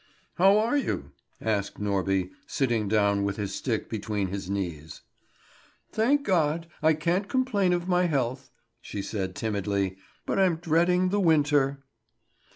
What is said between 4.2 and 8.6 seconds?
his knees. "Thank God, I can't complain of my health,"